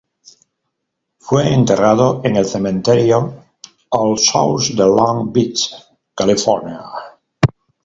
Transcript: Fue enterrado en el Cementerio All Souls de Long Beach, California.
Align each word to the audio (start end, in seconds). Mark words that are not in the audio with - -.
Fue 1.19 1.53
enterrado 1.53 2.21
en 2.23 2.35
el 2.37 2.45
Cementerio 2.45 3.35
All 3.91 4.17
Souls 4.17 4.75
de 4.75 4.83
Long 4.83 5.31
Beach, 5.31 5.75
California. 6.15 6.81